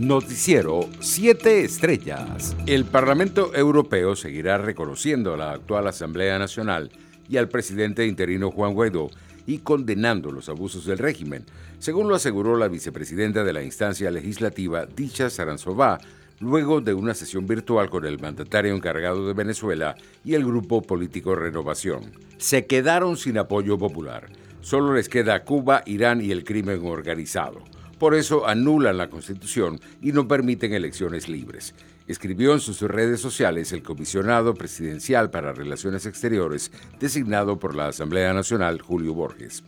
[0.00, 2.56] Noticiero 7 Estrellas.
[2.64, 6.90] El Parlamento Europeo seguirá reconociendo a la actual Asamblea Nacional
[7.28, 9.10] y al presidente interino Juan Guaidó
[9.46, 11.44] y condenando los abusos del régimen,
[11.80, 16.00] según lo aseguró la vicepresidenta de la instancia legislativa, Dicha Saranzová,
[16.38, 21.34] luego de una sesión virtual con el mandatario encargado de Venezuela y el grupo político
[21.34, 22.10] Renovación.
[22.38, 24.30] Se quedaron sin apoyo popular.
[24.62, 27.62] Solo les queda Cuba, Irán y el crimen organizado.
[27.98, 31.74] Por eso anulan la Constitución y no permiten elecciones libres.
[32.06, 38.34] Escribió en sus redes sociales el comisionado presidencial para Relaciones Exteriores, designado por la Asamblea
[38.34, 39.64] Nacional, Julio Borges.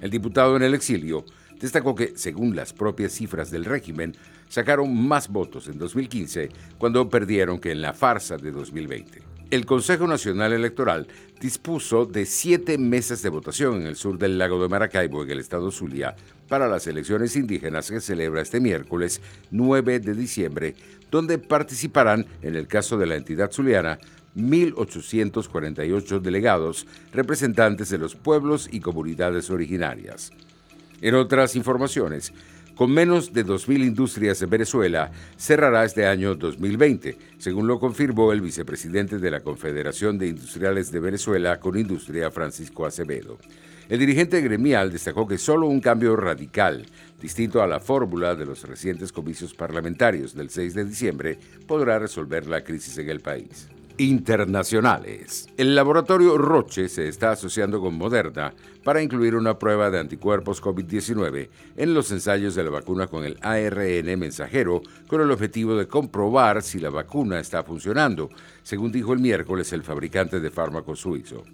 [0.00, 1.24] El diputado en el exilio
[1.60, 4.16] destacó que, según las propias cifras del régimen,
[4.48, 10.06] sacaron más votos en 2015 cuando perdieron que en la farsa de 2020 el Consejo
[10.06, 11.06] Nacional Electoral
[11.38, 15.40] dispuso de siete mesas de votación en el sur del lago de Maracaibo, en el
[15.40, 16.16] estado Zulia,
[16.48, 19.20] para las elecciones indígenas que celebra este miércoles
[19.50, 20.74] 9 de diciembre,
[21.10, 23.98] donde participarán, en el caso de la entidad zuliana,
[24.36, 30.32] 1.848 delegados, representantes de los pueblos y comunidades originarias.
[31.02, 32.32] En otras informaciones,
[32.74, 38.40] con menos de 2.000 industrias en Venezuela, cerrará este año 2020, según lo confirmó el
[38.40, 43.38] vicepresidente de la Confederación de Industriales de Venezuela con Industria, Francisco Acevedo.
[43.88, 46.86] El dirigente gremial destacó que solo un cambio radical,
[47.20, 52.46] distinto a la fórmula de los recientes comicios parlamentarios del 6 de diciembre, podrá resolver
[52.46, 55.48] la crisis en el país internacionales.
[55.56, 58.54] El laboratorio Roche se está asociando con Moderna
[58.84, 63.38] para incluir una prueba de anticuerpos COVID-19 en los ensayos de la vacuna con el
[63.42, 68.30] ARN mensajero con el objetivo de comprobar si la vacuna está funcionando,
[68.62, 71.44] según dijo el miércoles el fabricante de fármacos suizo.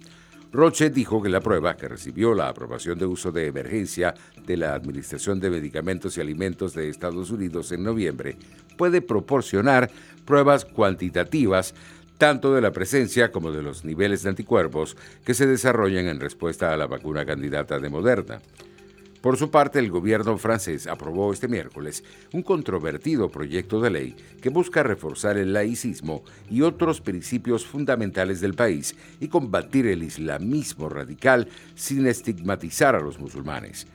[0.51, 4.15] Roche dijo que la prueba, que recibió la aprobación de uso de emergencia
[4.47, 8.35] de la Administración de Medicamentos y Alimentos de Estados Unidos en noviembre,
[8.75, 9.91] puede proporcionar
[10.25, 11.75] pruebas cuantitativas
[12.19, 16.73] tanto de la presencia como de los niveles de anticuerpos que se desarrollan en respuesta
[16.73, 18.41] a la vacuna candidata de Moderna.
[19.21, 24.49] Por su parte, el gobierno francés aprobó este miércoles un controvertido proyecto de ley que
[24.49, 31.47] busca reforzar el laicismo y otros principios fundamentales del país y combatir el islamismo radical
[31.75, 33.87] sin estigmatizar a los musulmanes.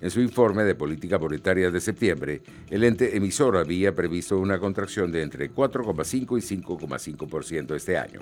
[0.01, 2.41] En su informe de política monetaria de septiembre,
[2.71, 8.21] el ente emisor había previsto una contracción de entre 4,5 y 5,5% este año.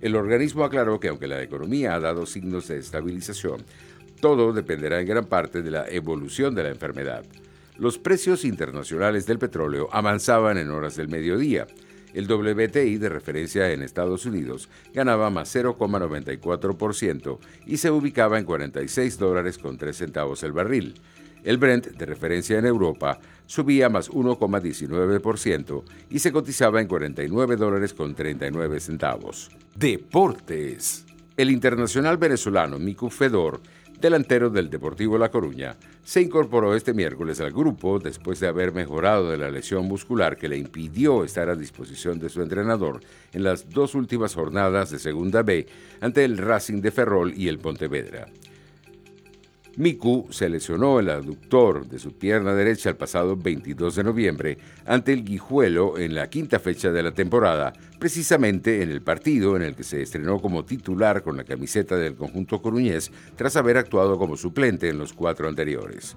[0.00, 3.64] El organismo aclaró que aunque la economía ha dado signos de estabilización,
[4.20, 7.24] todo dependerá en gran parte de la evolución de la enfermedad.
[7.78, 11.66] Los precios internacionales del petróleo avanzaban en horas del mediodía.
[12.14, 19.18] El WTI de referencia en Estados Unidos ganaba más 0,94% y se ubicaba en 46
[19.18, 20.94] dólares con 3 centavos el barril.
[21.44, 27.92] El Brent de referencia en Europa subía más 1,19% y se cotizaba en 49 dólares
[27.92, 29.50] con 39 centavos.
[29.74, 31.04] Deportes.
[31.36, 33.60] El internacional venezolano Miku Fedor
[34.00, 39.30] delantero del Deportivo La Coruña, se incorporó este miércoles al grupo después de haber mejorado
[39.30, 43.00] de la lesión muscular que le impidió estar a disposición de su entrenador
[43.32, 45.66] en las dos últimas jornadas de Segunda B
[46.00, 48.28] ante el Racing de Ferrol y el Pontevedra.
[49.76, 55.12] Miku se lesionó el aductor de su pierna derecha el pasado 22 de noviembre ante
[55.12, 59.76] el Guijuelo en la quinta fecha de la temporada, precisamente en el partido en el
[59.76, 64.38] que se estrenó como titular con la camiseta del conjunto coruñés tras haber actuado como
[64.38, 66.16] suplente en los cuatro anteriores.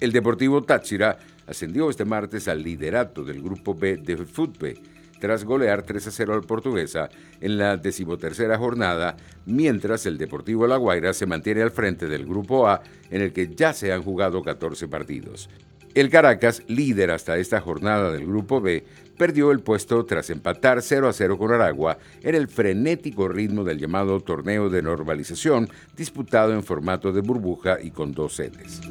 [0.00, 4.74] El Deportivo Táchira ascendió este martes al liderato del Grupo B de Fútbol
[5.20, 7.08] tras golear 3 a 0 al Portuguesa
[7.40, 12.68] en la decimotercera jornada, mientras el Deportivo La Guaira se mantiene al frente del Grupo
[12.68, 15.48] A, en el que ya se han jugado 14 partidos.
[15.96, 18.84] El Caracas, líder hasta esta jornada del Grupo B,
[19.16, 23.78] perdió el puesto tras empatar 0 a 0 con Aragua en el frenético ritmo del
[23.78, 28.82] llamado torneo de normalización disputado en formato de burbuja y con dos sedes.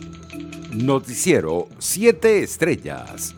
[0.74, 3.36] Noticiero 7 Estrellas.